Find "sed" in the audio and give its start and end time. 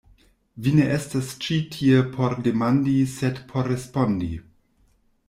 3.13-3.39